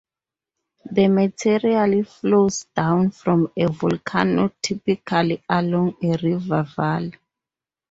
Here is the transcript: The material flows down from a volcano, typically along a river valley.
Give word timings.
The 0.91 1.07
material 1.09 2.03
flows 2.05 2.65
down 2.75 3.11
from 3.11 3.51
a 3.55 3.67
volcano, 3.67 4.51
typically 4.59 5.43
along 5.47 5.97
a 6.03 6.17
river 6.23 6.63
valley. 6.63 7.13